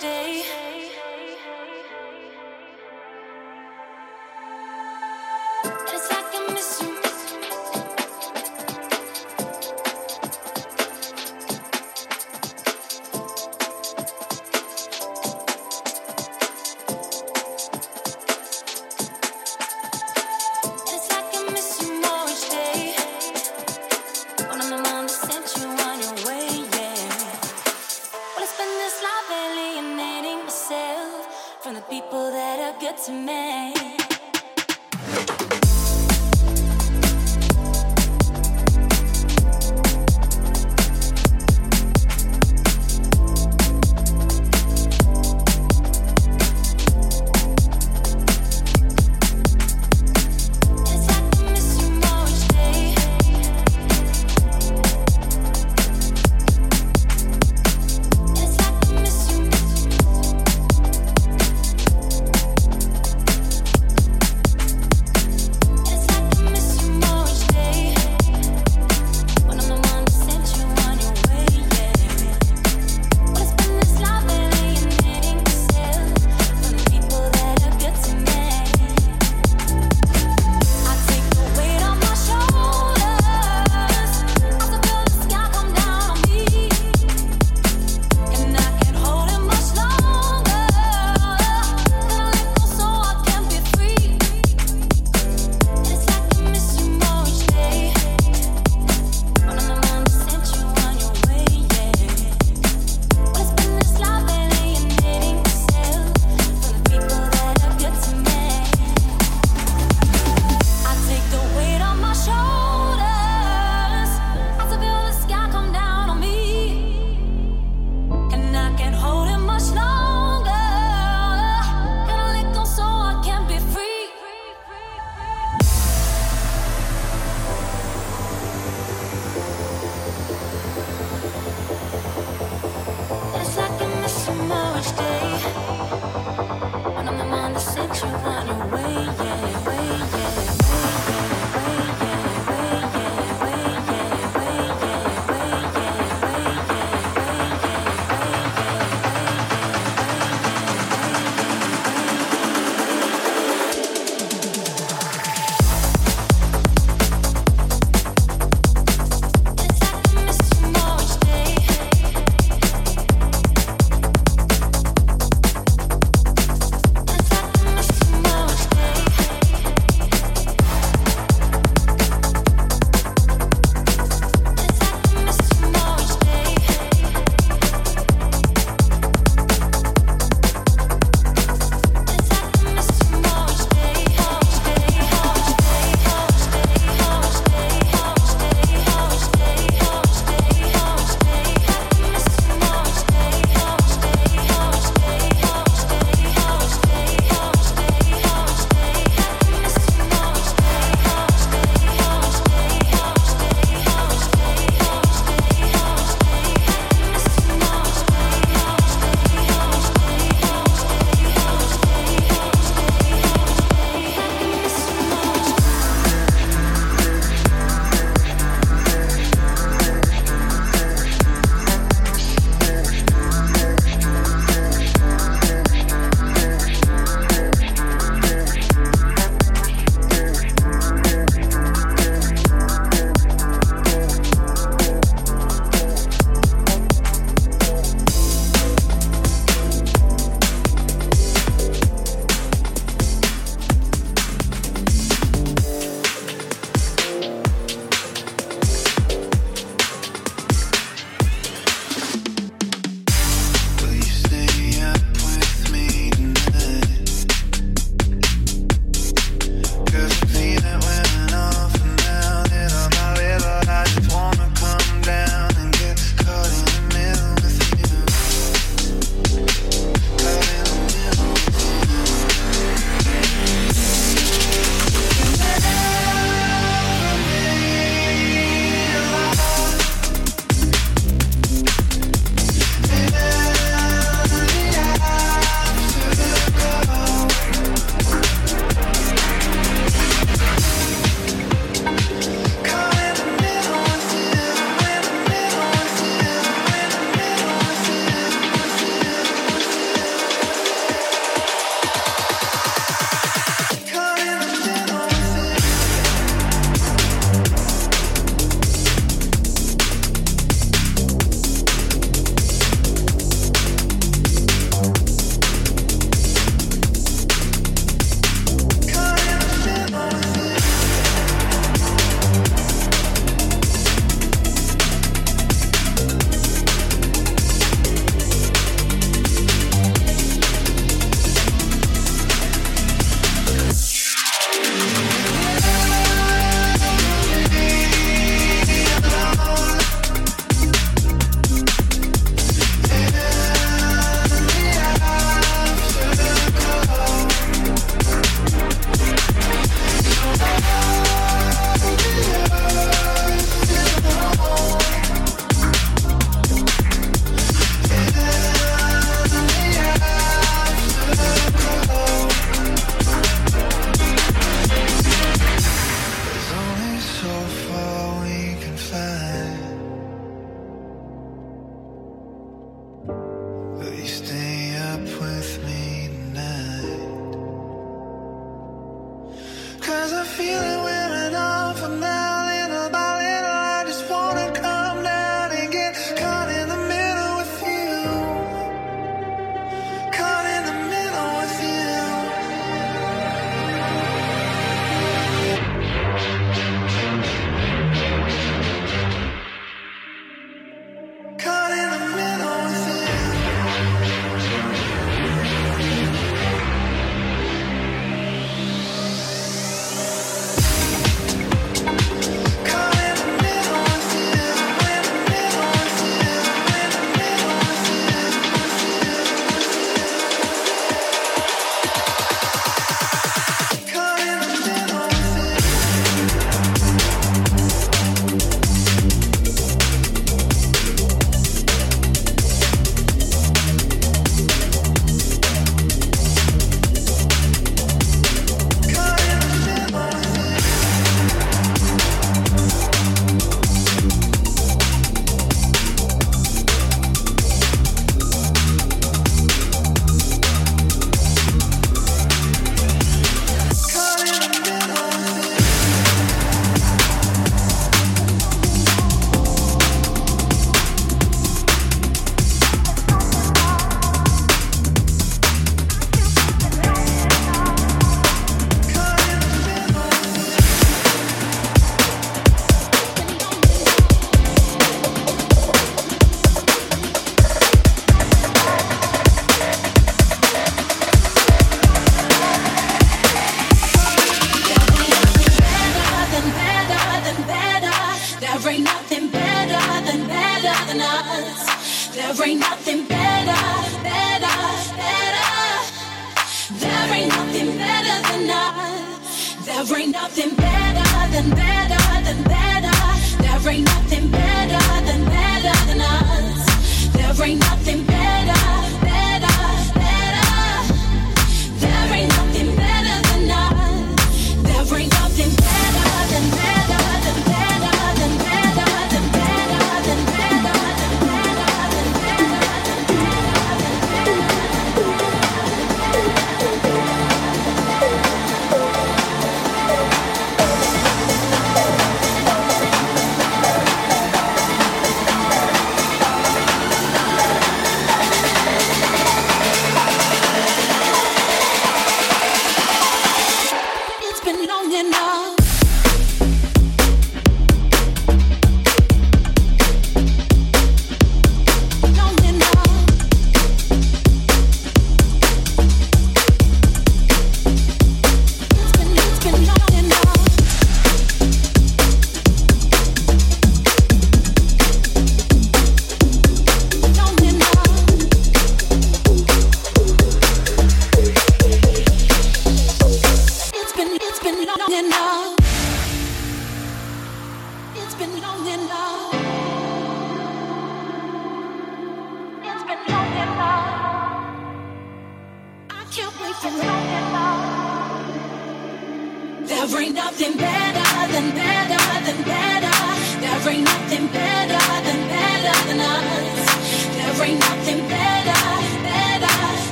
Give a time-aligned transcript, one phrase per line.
[0.00, 0.91] to me.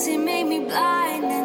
[0.00, 1.39] sexy made me blind.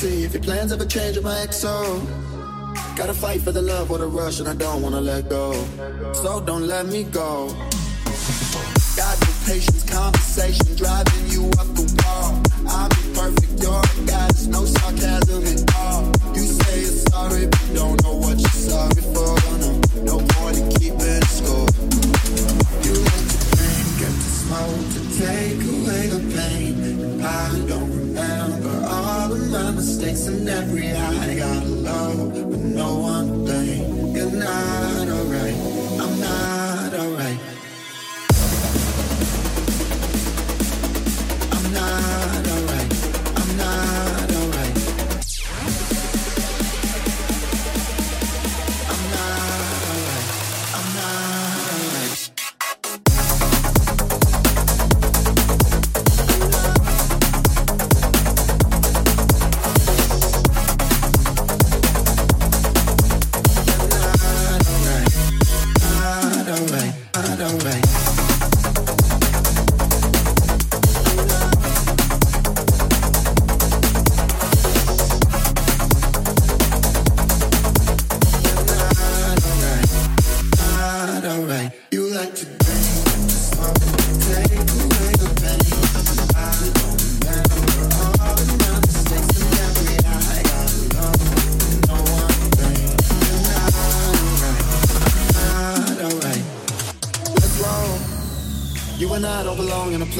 [0.00, 2.00] Plans ever change with my XO.
[2.96, 5.52] Gotta fight for the love or the rush, and I don't wanna let go.
[6.14, 7.48] So don't let me go.
[8.96, 12.42] Got no patience, conversation driving you up the wall.
[12.66, 15.29] I'm perfect, you're a there's no sarcasm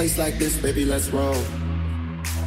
[0.01, 1.36] place like this, baby, let's roll.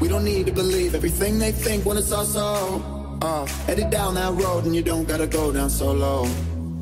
[0.02, 3.20] We don't need to believe everything they think when it's all so.
[3.22, 6.26] Uh, headed down that road and you don't gotta go down so low.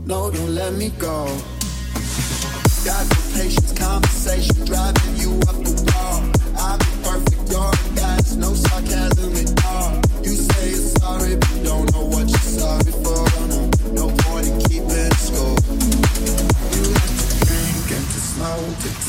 [0.05, 1.26] No, don't let me go.
[2.86, 6.19] Got no patience, conversation, driving you up the wall.
[6.67, 9.91] I'm perfect, you're guys, no sarcasm at all.
[10.24, 13.01] You say you're sorry, but don't know what you're sorry for.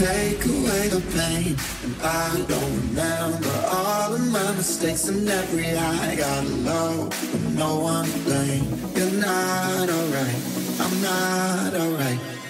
[0.03, 1.55] take away the pain.
[1.85, 7.09] And I don't remember all of my mistakes And every I got low,
[7.55, 8.67] no one to blame.
[8.97, 10.41] You're not alright,
[10.83, 12.42] I'm not alright.